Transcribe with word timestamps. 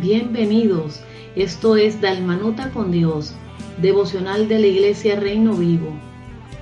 bienvenidos. 0.00 1.00
Esto 1.36 1.76
es 1.76 2.00
Dalmanuta 2.00 2.70
con 2.70 2.90
Dios, 2.90 3.34
devocional 3.82 4.48
de 4.48 4.58
la 4.58 4.66
Iglesia 4.66 5.20
Reino 5.20 5.52
Vivo. 5.54 5.92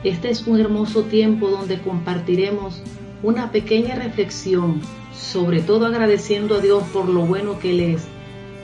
Este 0.02 0.30
es 0.30 0.46
un 0.46 0.58
hermoso 0.58 1.04
tiempo 1.04 1.48
donde 1.48 1.80
compartiremos 1.80 2.82
una 3.22 3.52
pequeña 3.52 3.94
reflexión, 3.94 4.80
sobre 5.14 5.60
todo 5.60 5.86
agradeciendo 5.86 6.56
a 6.56 6.60
Dios 6.60 6.82
por 6.92 7.08
lo 7.08 7.26
bueno 7.26 7.60
que 7.60 7.70
Él 7.70 7.80
es. 7.80 8.08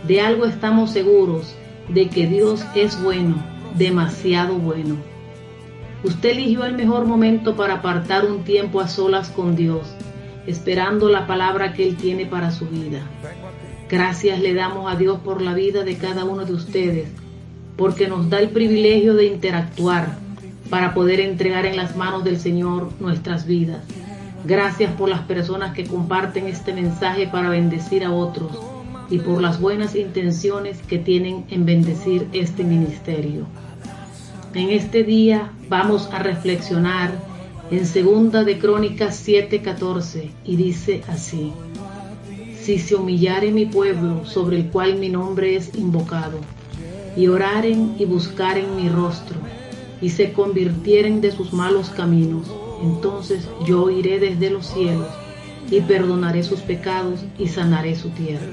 De 0.08 0.21
algo 0.21 0.45
estamos 0.45 0.91
seguros, 0.91 1.54
de 1.88 2.09
que 2.09 2.27
Dios 2.27 2.64
es 2.75 3.00
bueno, 3.00 3.36
demasiado 3.79 4.54
bueno. 4.54 4.96
Usted 6.02 6.30
eligió 6.30 6.64
el 6.64 6.75
mejor 6.75 7.06
momento 7.06 7.54
para 7.54 7.75
apartar 7.75 8.25
un 8.26 8.43
tiempo 8.43 8.81
a 8.81 8.89
solas 8.89 9.31
con 9.31 9.54
Dios, 9.54 9.86
esperando 10.46 11.09
la 11.09 11.26
palabra 11.26 11.72
que 11.72 11.89
Él 11.89 11.96
tiene 11.96 12.26
para 12.26 12.50
su 12.50 12.67
vida. 12.67 13.03
Gracias 13.88 14.40
le 14.40 14.54
damos 14.54 14.90
a 14.90 14.96
Dios 14.96 15.18
por 15.20 15.43
la 15.43 15.54
vida 15.54 15.84
de 15.84 15.96
cada 15.96 16.25
uno 16.25 16.44
de 16.44 16.54
ustedes, 16.54 17.08
porque 17.76 18.08
nos 18.08 18.30
da 18.30 18.40
el 18.40 18.48
privilegio 18.48 19.14
de 19.14 19.26
interactuar 19.26 20.16
para 20.70 20.94
poder 20.94 21.20
entregar 21.20 21.66
en 21.66 21.76
las 21.76 21.96
manos 21.96 22.25
del 22.25 22.40
Señor 22.40 22.90
nuestras 23.00 23.46
vidas. 23.46 23.84
Gracias 24.44 24.92
por 24.92 25.08
las 25.08 25.20
personas 25.20 25.75
que 25.75 25.84
comparten 25.84 26.46
este 26.46 26.72
mensaje 26.72 27.26
para 27.26 27.50
bendecir 27.50 28.04
a 28.04 28.12
otros 28.12 28.58
y 29.11 29.18
por 29.18 29.40
las 29.40 29.61
buenas 29.61 29.94
intenciones 29.94 30.78
que 30.82 30.98
tienen 30.98 31.44
en 31.50 31.66
bendecir 31.66 32.28
este 32.33 32.64
ministerio. 32.64 33.47
En 34.55 34.70
este 34.70 35.03
día 35.03 35.53
vamos 35.69 36.08
a 36.12 36.20
reflexionar 36.20 37.12
en 37.70 37.86
segunda 37.86 38.44
de 38.44 38.58
Crónicas 38.58 39.27
7:14 39.27 40.31
y 40.44 40.56
dice 40.56 41.03
así: 41.09 41.53
Si 42.65 42.79
se 42.79 42.95
humillare 42.95 43.53
mi 43.53 43.67
pueblo 43.67 44.25
sobre 44.25 44.57
el 44.57 44.70
cual 44.70 44.97
mi 44.97 45.11
nombre 45.11 45.55
es 45.55 45.75
invocado, 45.75 46.39
y 47.15 47.29
oraren 47.29 47.95
y 47.98 48.06
buscaren 48.06 48.75
mi 48.75 48.89
rostro, 48.89 49.37
y 50.01 50.09
se 50.09 50.33
convirtieren 50.33 51.21
de 51.21 51.31
sus 51.31 51.53
malos 51.53 51.91
caminos, 51.91 52.47
entonces 52.83 53.47
yo 53.67 53.91
iré 53.91 54.19
desde 54.19 54.48
los 54.48 54.67
cielos 54.67 55.09
y 55.71 55.83
perdonaré 55.83 56.43
sus 56.43 56.61
pecados 56.61 57.21
y 57.39 57.48
sanaré 57.48 57.97
su 57.97 58.09
tierra. 58.09 58.47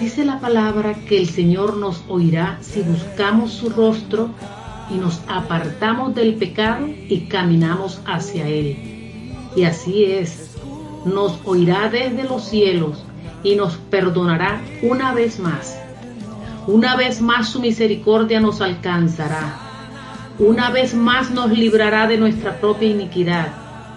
Dice 0.00 0.24
la 0.24 0.40
palabra 0.40 0.94
que 0.94 1.18
el 1.18 1.28
Señor 1.28 1.76
nos 1.76 2.02
oirá 2.08 2.56
si 2.62 2.80
buscamos 2.80 3.52
su 3.52 3.68
rostro 3.68 4.30
y 4.90 4.94
nos 4.94 5.20
apartamos 5.28 6.14
del 6.14 6.36
pecado 6.36 6.88
y 6.88 7.26
caminamos 7.26 8.00
hacia 8.06 8.48
Él. 8.48 8.78
Y 9.54 9.64
así 9.64 10.04
es, 10.04 10.51
nos 11.04 11.38
oirá 11.44 11.88
desde 11.88 12.24
los 12.24 12.44
cielos 12.44 13.04
y 13.42 13.56
nos 13.56 13.76
perdonará 13.76 14.60
una 14.82 15.12
vez 15.12 15.38
más. 15.38 15.78
Una 16.66 16.96
vez 16.96 17.20
más 17.20 17.48
su 17.48 17.60
misericordia 17.60 18.40
nos 18.40 18.60
alcanzará. 18.60 19.58
Una 20.38 20.70
vez 20.70 20.94
más 20.94 21.30
nos 21.30 21.50
librará 21.50 22.06
de 22.06 22.18
nuestra 22.18 22.60
propia 22.60 22.88
iniquidad 22.88 23.48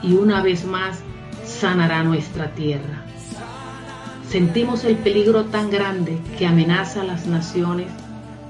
y 0.02 0.14
una 0.14 0.42
vez 0.42 0.66
más 0.66 1.00
sanará 1.46 2.04
nuestra 2.04 2.52
tierra. 2.54 3.04
Sentimos 4.30 4.84
el 4.84 4.98
peligro 4.98 5.46
tan 5.46 5.70
grande 5.70 6.20
que 6.38 6.48
amenaza 6.48 7.02
a 7.02 7.06
las 7.06 7.28
naciones 7.28 7.88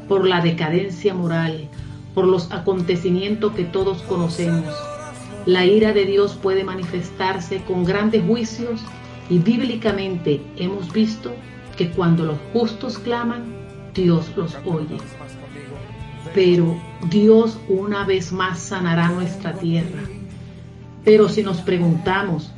por 0.08 0.26
la 0.26 0.42
decadencia 0.42 1.14
moral, 1.14 1.68
por 2.14 2.26
los 2.26 2.52
acontecimientos 2.52 3.54
que 3.54 3.66
todos 3.66 4.02
conocemos. 4.04 4.74
La 5.46 5.64
ira 5.64 5.94
de 5.94 6.06
Dios 6.06 6.34
puede 6.42 6.64
manifestarse 6.64 7.62
con 7.64 7.84
grandes 7.84 8.24
juicios 8.26 8.82
y 9.30 9.38
bíblicamente 9.38 10.42
hemos 10.58 10.92
visto 10.92 11.34
que 11.78 11.92
cuando 11.92 12.26
los 12.26 12.38
justos 12.52 12.98
claman, 12.98 13.44
Dios 13.94 14.32
los 14.36 14.56
oye. 14.66 14.98
Pero 16.34 16.76
Dios 17.10 17.60
una 17.68 18.06
vez 18.06 18.32
más 18.32 18.60
sanará 18.60 19.10
nuestra 19.10 19.54
tierra. 19.54 20.02
Pero 21.04 21.30
si 21.30 21.44
nos 21.44 21.62
preguntamos, 21.62 22.52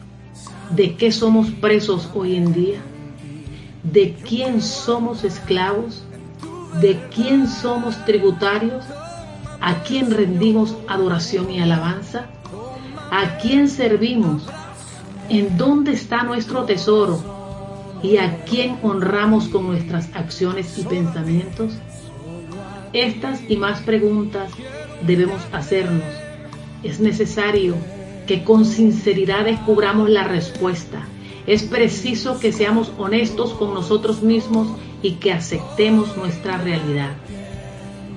¿de 0.72 0.96
qué 0.96 1.12
somos 1.12 1.50
presos 1.50 2.10
hoy 2.16 2.38
en 2.38 2.54
día? 2.54 2.80
¿De 3.84 4.14
quién 4.14 4.62
somos 4.62 5.26
esclavos? 5.26 6.06
¿De 6.82 6.98
quién 7.14 7.48
somos 7.48 8.04
tributarios? 8.06 8.86
¿A 9.60 9.84
quién 9.84 10.12
rendimos 10.12 10.78
adoración 10.88 11.52
y 11.52 11.60
alabanza? 11.60 12.28
¿A 13.10 13.38
quién 13.38 13.70
servimos? 13.70 14.44
¿En 15.30 15.58
dónde 15.58 15.94
está 15.94 16.24
nuestro 16.24 16.66
tesoro? 16.66 17.24
¿Y 18.04 18.18
a 18.18 18.44
quién 18.44 18.78
honramos 18.84 19.48
con 19.48 19.66
nuestras 19.66 20.14
acciones 20.14 20.78
y 20.78 20.84
pensamientos? 20.84 21.72
Estas 22.92 23.40
y 23.48 23.56
más 23.56 23.80
preguntas 23.80 24.52
debemos 25.06 25.42
hacernos. 25.54 26.04
Es 26.84 27.00
necesario 27.00 27.76
que 28.28 28.44
con 28.44 28.66
sinceridad 28.66 29.46
descubramos 29.46 30.10
la 30.10 30.26
respuesta. 30.26 31.08
Es 31.48 31.64
preciso 31.64 32.40
que 32.42 32.52
seamos 32.52 32.92
honestos 32.98 33.54
con 33.54 33.74
nosotros 33.74 34.22
mismos 34.22 34.68
y 35.02 35.14
que 35.14 35.32
aceptemos 35.32 36.18
nuestra 36.18 36.58
realidad. 36.58 37.16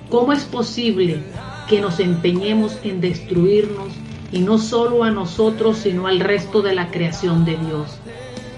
¿Cómo 0.09 0.33
es 0.33 0.43
posible 0.43 1.23
que 1.69 1.81
nos 1.81 2.01
empeñemos 2.01 2.77
en 2.83 3.01
destruirnos 3.01 3.93
y 4.33 4.41
no 4.41 4.59
solo 4.59 5.05
a 5.05 5.11
nosotros, 5.11 5.79
sino 5.79 6.07
al 6.07 6.21
resto 6.21 6.63
de 6.63 6.75
la 6.75 6.91
creación 6.91 7.45
de 7.45 7.57
Dios? 7.57 7.99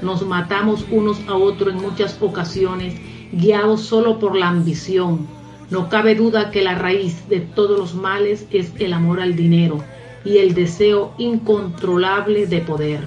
Nos 0.01 0.27
matamos 0.27 0.85
unos 0.91 1.19
a 1.29 1.35
otros 1.35 1.75
en 1.75 1.81
muchas 1.81 2.17
ocasiones, 2.21 2.95
guiados 3.33 3.83
solo 3.83 4.19
por 4.19 4.37
la 4.37 4.49
ambición. 4.49 5.27
No 5.71 5.89
cabe 5.89 6.15
duda 6.15 6.51
que 6.51 6.63
la 6.63 6.75
raíz 6.75 7.29
de 7.29 7.41
todos 7.41 7.79
los 7.79 7.95
males 7.95 8.47
es 8.51 8.73
el 8.79 8.93
amor 8.93 9.21
al 9.21 9.37
dinero 9.37 9.79
y 10.25 10.39
el 10.39 10.55
deseo 10.55 11.15
incontrolable 11.19 12.47
de 12.47 12.61
poder. 12.61 13.05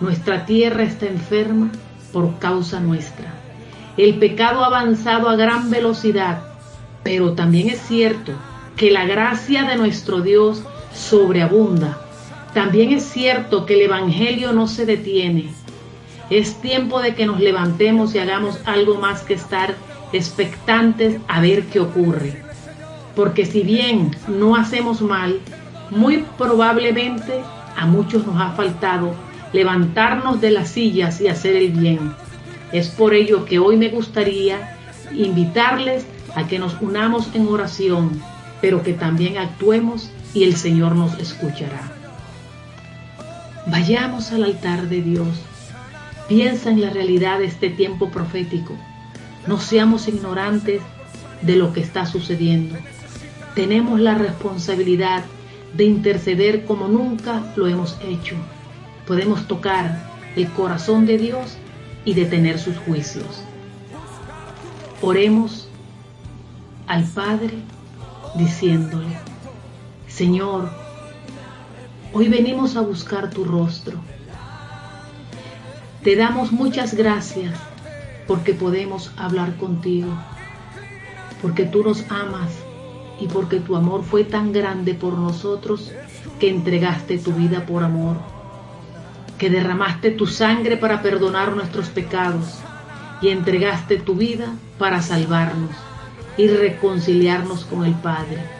Nuestra 0.00 0.46
tierra 0.46 0.84
está 0.84 1.06
enferma 1.06 1.70
por 2.12 2.38
causa 2.38 2.80
nuestra. 2.80 3.34
El 3.96 4.18
pecado 4.18 4.62
ha 4.62 4.66
avanzado 4.66 5.28
a 5.28 5.36
gran 5.36 5.70
velocidad 5.70 6.56
pero 7.06 7.34
también 7.34 7.68
es 7.68 7.78
cierto 7.82 8.32
que 8.76 8.90
la 8.90 9.06
gracia 9.06 9.62
de 9.62 9.76
nuestro 9.76 10.22
Dios 10.22 10.64
sobreabunda. 10.96 12.00
También 12.54 12.92
es 12.92 13.04
cierto 13.04 13.66
que 13.66 13.74
el 13.74 13.82
Evangelio 13.82 14.52
no 14.52 14.66
se 14.66 14.86
detiene. 14.86 15.50
Es 16.30 16.60
tiempo 16.60 17.00
de 17.00 17.14
que 17.14 17.26
nos 17.26 17.40
levantemos 17.40 18.14
y 18.14 18.18
hagamos 18.18 18.58
algo 18.64 18.96
más 18.96 19.22
que 19.22 19.34
estar 19.34 19.74
expectantes 20.12 21.20
a 21.28 21.40
ver 21.40 21.64
qué 21.64 21.80
ocurre. 21.80 22.42
Porque 23.14 23.46
si 23.46 23.62
bien 23.62 24.16
no 24.26 24.56
hacemos 24.56 25.00
mal, 25.00 25.40
muy 25.90 26.24
probablemente 26.36 27.40
a 27.76 27.86
muchos 27.86 28.26
nos 28.26 28.40
ha 28.40 28.52
faltado 28.52 29.14
levantarnos 29.52 30.40
de 30.40 30.50
las 30.50 30.70
sillas 30.70 31.20
y 31.20 31.28
hacer 31.28 31.56
el 31.56 31.70
bien. 31.70 32.14
Es 32.72 32.88
por 32.88 33.14
ello 33.14 33.44
que 33.44 33.58
hoy 33.58 33.76
me 33.76 33.88
gustaría 33.88 34.76
invitarles 35.14 36.06
a 36.34 36.46
que 36.46 36.58
nos 36.58 36.80
unamos 36.80 37.28
en 37.34 37.46
oración, 37.46 38.20
pero 38.60 38.82
que 38.82 38.92
también 38.92 39.38
actuemos 39.38 40.10
y 40.36 40.44
el 40.44 40.54
Señor 40.54 40.94
nos 40.94 41.18
escuchará. 41.18 41.80
Vayamos 43.68 44.32
al 44.32 44.44
altar 44.44 44.86
de 44.86 45.00
Dios. 45.00 45.28
Piensa 46.28 46.68
en 46.70 46.82
la 46.82 46.90
realidad 46.90 47.38
de 47.38 47.46
este 47.46 47.70
tiempo 47.70 48.10
profético. 48.10 48.74
No 49.46 49.58
seamos 49.58 50.08
ignorantes 50.08 50.82
de 51.40 51.56
lo 51.56 51.72
que 51.72 51.80
está 51.80 52.04
sucediendo. 52.04 52.76
Tenemos 53.54 53.98
la 53.98 54.12
responsabilidad 54.12 55.24
de 55.72 55.84
interceder 55.84 56.66
como 56.66 56.86
nunca 56.86 57.54
lo 57.56 57.66
hemos 57.66 57.96
hecho. 58.06 58.36
Podemos 59.06 59.48
tocar 59.48 60.06
el 60.36 60.50
corazón 60.50 61.06
de 61.06 61.16
Dios 61.16 61.56
y 62.04 62.12
detener 62.12 62.58
sus 62.58 62.76
juicios. 62.76 63.42
Oremos 65.00 65.66
al 66.86 67.04
Padre 67.04 67.54
diciéndole, 68.34 69.16
Señor, 70.08 70.70
hoy 72.12 72.28
venimos 72.28 72.76
a 72.76 72.80
buscar 72.80 73.30
tu 73.30 73.44
rostro. 73.44 73.98
Te 76.02 76.16
damos 76.16 76.52
muchas 76.52 76.94
gracias 76.94 77.54
porque 78.26 78.54
podemos 78.54 79.12
hablar 79.16 79.56
contigo, 79.56 80.08
porque 81.42 81.64
tú 81.64 81.82
nos 81.82 82.10
amas 82.10 82.50
y 83.20 83.26
porque 83.26 83.60
tu 83.60 83.76
amor 83.76 84.04
fue 84.04 84.24
tan 84.24 84.52
grande 84.52 84.94
por 84.94 85.18
nosotros 85.18 85.92
que 86.38 86.50
entregaste 86.50 87.18
tu 87.18 87.32
vida 87.32 87.66
por 87.66 87.82
amor, 87.82 88.16
que 89.38 89.50
derramaste 89.50 90.12
tu 90.12 90.26
sangre 90.26 90.76
para 90.76 91.02
perdonar 91.02 91.54
nuestros 91.54 91.88
pecados 91.88 92.60
y 93.20 93.28
entregaste 93.28 93.98
tu 93.98 94.14
vida 94.14 94.54
para 94.78 95.02
salvarnos 95.02 95.70
y 96.36 96.48
reconciliarnos 96.48 97.64
con 97.64 97.84
el 97.84 97.94
Padre. 97.94 98.55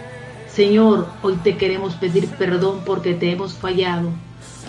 Señor, 0.56 1.06
hoy 1.20 1.35
te 1.44 1.58
queremos 1.58 1.97
pedir 1.97 2.29
perdón 2.29 2.81
porque 2.87 3.12
te 3.12 3.31
hemos 3.31 3.53
fallado, 3.53 4.08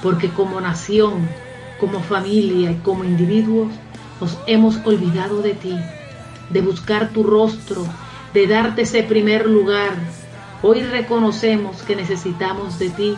porque 0.04 0.28
como 0.28 0.60
nación, 0.60 1.30
como 1.80 2.02
familia 2.02 2.72
y 2.72 2.76
como 2.84 3.06
individuos 3.06 3.70
nos 4.20 4.38
hemos 4.48 4.86
olvidado 4.86 5.42
de 5.42 5.54
ti, 5.54 5.74
de 6.50 6.60
buscar 6.60 7.12
tu 7.12 7.24
rostro, 7.24 7.86
de 8.34 8.48
darte 8.48 8.82
ese 8.82 9.02
primer 9.04 9.48
lugar. 9.50 9.94
Hoy 10.62 10.82
reconocemos 10.82 11.82
que 11.84 11.96
necesitamos 11.96 12.80
de 12.80 12.90
ti 12.90 13.16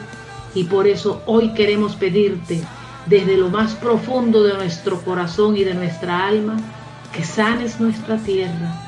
y 0.53 0.65
por 0.65 0.85
eso 0.85 1.23
hoy 1.25 1.55
queremos 1.55 1.95
pedirte 1.95 2.61
desde 3.07 3.35
lo 3.35 3.49
más 3.49 3.73
profundo 3.73 4.43
de 4.43 4.53
nuestro 4.53 5.01
corazón 5.01 5.57
y 5.57 5.63
de 5.63 5.73
nuestra 5.73 6.27
alma 6.27 6.57
que 7.13 7.23
sanes 7.23 7.79
nuestra 7.79 8.17
tierra, 8.17 8.79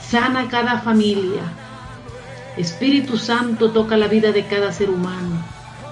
sana 0.00 0.48
cada 0.48 0.80
familia. 0.80 1.42
Espíritu 2.56 3.18
Santo 3.18 3.70
toca 3.70 3.96
la 3.96 4.08
vida 4.08 4.32
de 4.32 4.46
cada 4.46 4.72
ser 4.72 4.88
humano 4.88 5.36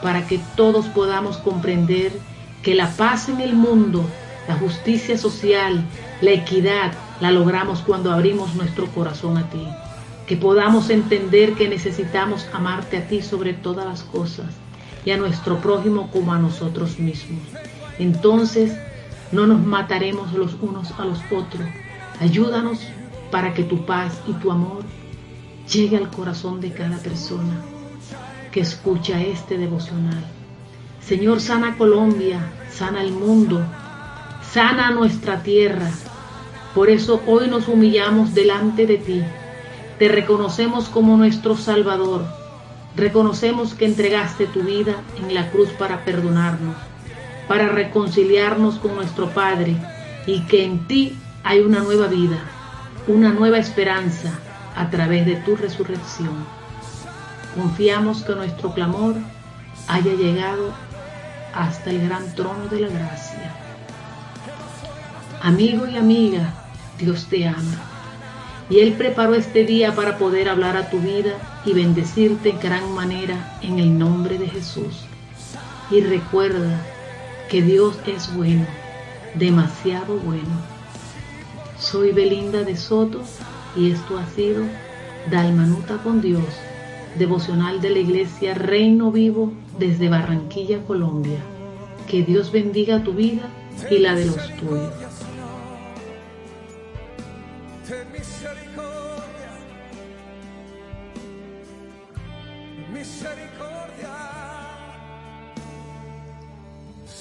para 0.03 0.27
que 0.27 0.41
todos 0.57 0.87
podamos 0.87 1.37
comprender 1.37 2.13
que 2.63 2.75
la 2.75 2.91
paz 2.91 3.29
en 3.29 3.41
el 3.41 3.55
mundo, 3.55 4.05
la 4.49 4.57
justicia 4.57 5.19
social, 5.19 5.85
la 6.23 6.31
equidad, 6.31 6.93
la 7.21 7.31
logramos 7.31 7.81
cuando 7.81 8.13
abrimos 8.13 8.55
nuestro 8.55 8.87
corazón 8.87 9.37
a 9.37 9.49
ti. 9.51 9.67
Que 10.27 10.37
podamos 10.37 10.89
entender 10.89 11.53
que 11.53 11.69
necesitamos 11.69 12.47
amarte 12.55 12.97
a 12.97 13.09
ti 13.09 13.21
sobre 13.21 13.53
todas 13.53 13.85
las 13.85 14.03
cosas 14.03 14.47
y 15.05 15.11
a 15.11 15.19
nuestro 15.19 15.59
prójimo 15.59 16.11
como 16.11 16.33
a 16.33 16.39
nosotros 16.39 16.99
mismos. 16.99 17.43
Entonces 17.99 18.75
no 19.33 19.47
nos 19.47 19.61
mataremos 19.61 20.33
los 20.33 20.57
unos 20.63 20.93
a 20.99 21.05
los 21.05 21.19
otros. 21.31 21.69
Ayúdanos 22.21 22.81
para 23.31 23.53
que 23.53 23.65
tu 23.65 23.85
paz 23.85 24.19
y 24.27 24.33
tu 24.35 24.51
amor 24.51 24.83
llegue 25.73 25.97
al 25.97 26.11
corazón 26.11 26.61
de 26.61 26.73
cada 26.73 26.99
persona 26.99 27.63
que 28.53 28.61
escucha 28.61 29.21
este 29.21 29.59
devocional. 29.59 30.25
Señor, 31.01 31.41
sana 31.41 31.77
Colombia, 31.77 32.41
sana 32.71 33.03
el 33.03 33.13
mundo, 33.13 33.63
sana 34.53 34.91
nuestra 34.91 35.43
tierra. 35.43 35.91
Por 36.75 36.91
eso 36.91 37.23
hoy 37.27 37.49
nos 37.49 37.69
humillamos 37.69 38.35
delante 38.35 38.87
de 38.87 38.99
ti. 38.99 39.23
Te 39.99 40.09
reconocemos 40.09 40.89
como 40.89 41.17
nuestro 41.17 41.57
Salvador. 41.57 42.25
Reconocemos 42.97 43.75
que 43.75 43.87
entregaste 43.87 44.47
tu 44.47 44.61
vida 44.63 44.95
en 45.19 45.35
la 45.35 45.51
cruz 45.51 45.69
para 45.71 46.05
perdonarnos, 46.05 46.77
para 47.49 47.69
reconciliarnos 47.69 48.77
con 48.77 48.95
nuestro 48.95 49.31
Padre 49.31 49.77
y 50.27 50.47
que 50.47 50.65
en 50.65 50.87
ti 50.87 51.19
hay 51.43 51.61
una 51.61 51.81
nueva 51.81 52.07
vida, 52.07 52.39
una 53.09 53.33
nueva 53.33 53.59
esperanza 53.59 54.39
a 54.77 54.91
través 54.91 55.27
de 55.27 55.37
tu 55.37 55.57
resurrección. 55.57 56.45
Confiamos 57.55 58.23
que 58.25 58.35
nuestro 58.35 58.73
clamor 58.73 59.15
haya 59.89 60.13
llegado 60.15 60.73
hasta 61.55 61.91
el 61.91 62.07
gran 62.07 62.35
trono 62.35 62.67
de 62.67 62.81
la 62.81 62.89
gracia. 62.89 63.55
Amigo 65.43 65.87
y 65.87 65.97
amiga, 65.97 66.53
Dios 66.99 67.27
te 67.27 67.47
ama. 67.47 67.83
Y 68.71 68.81
Él 68.81 68.95
preparó 68.95 69.35
este 69.35 69.65
día 69.65 69.95
para 69.95 70.17
poder 70.17 70.49
hablar 70.49 70.77
a 70.77 70.89
tu 70.89 70.99
vida 70.99 71.33
y 71.67 71.75
bendecirte 71.75 72.51
en 72.51 72.61
gran 72.61 72.93
manera 72.93 73.59
en 73.61 73.79
el 73.79 73.99
nombre 73.99 74.39
de 74.39 74.49
Jesús. 74.49 75.05
Y 75.91 76.01
recuerda 76.01 76.81
que 77.51 77.61
Dios 77.61 77.99
es 78.07 78.35
bueno, 78.35 78.67
demasiado 79.35 80.17
bueno. 80.17 80.63
Soy 81.79 82.13
Belinda 82.13 82.63
de 82.63 82.77
Soto 82.77 83.23
y 83.77 83.91
esto 83.91 84.19
ha 84.19 84.27
sido 84.27 84.65
Dalmanuta 85.31 85.99
con 85.99 86.21
Dios 86.21 86.45
devocional 87.19 87.81
de 87.81 87.91
la 87.91 87.99
Iglesia 87.99 88.55
Reino 88.55 89.11
Vivo 89.11 89.53
desde 89.79 90.09
Barranquilla, 90.09 90.81
Colombia. 90.85 91.39
Que 92.09 92.23
Dios 92.23 92.53
bendiga 92.53 93.03
tu 93.03 93.13
vida 93.13 93.49
y 93.91 93.99
la 93.99 94.15
de 94.15 94.27
los 94.27 94.37
tuyos. 94.57 94.93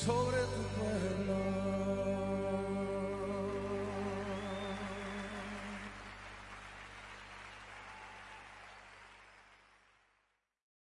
tu 0.06 0.10
pueblo. 0.10 0.33